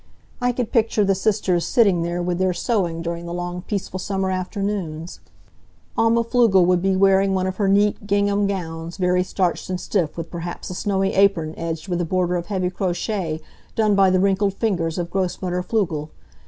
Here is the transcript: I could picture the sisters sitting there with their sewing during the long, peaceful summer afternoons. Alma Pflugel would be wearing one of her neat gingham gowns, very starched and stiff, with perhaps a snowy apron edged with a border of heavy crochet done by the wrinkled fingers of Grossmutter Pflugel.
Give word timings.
I 0.41 0.51
could 0.51 0.71
picture 0.71 1.05
the 1.05 1.13
sisters 1.13 1.63
sitting 1.63 2.01
there 2.01 2.23
with 2.23 2.39
their 2.39 2.53
sewing 2.55 3.03
during 3.03 3.27
the 3.27 3.33
long, 3.35 3.61
peaceful 3.61 3.99
summer 3.99 4.31
afternoons. 4.31 5.19
Alma 5.95 6.23
Pflugel 6.23 6.65
would 6.65 6.81
be 6.81 6.95
wearing 6.95 7.35
one 7.35 7.45
of 7.45 7.57
her 7.57 7.67
neat 7.67 8.07
gingham 8.07 8.47
gowns, 8.47 8.97
very 8.97 9.21
starched 9.21 9.69
and 9.69 9.79
stiff, 9.79 10.17
with 10.17 10.31
perhaps 10.31 10.71
a 10.71 10.73
snowy 10.73 11.13
apron 11.13 11.53
edged 11.55 11.87
with 11.87 12.01
a 12.01 12.05
border 12.05 12.35
of 12.35 12.47
heavy 12.47 12.71
crochet 12.71 13.41
done 13.75 13.93
by 13.93 14.09
the 14.09 14.19
wrinkled 14.19 14.55
fingers 14.55 14.97
of 14.97 15.11
Grossmutter 15.11 15.61
Pflugel. 15.63 16.09